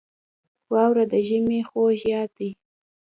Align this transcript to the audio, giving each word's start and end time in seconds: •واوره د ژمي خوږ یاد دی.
•واوره 0.73 1.05
د 1.11 1.13
ژمي 1.27 1.59
خوږ 1.69 1.97
یاد 2.13 2.29
دی. 2.37 2.49